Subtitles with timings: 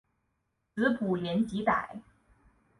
[0.73, 2.01] 子卜怜吉歹。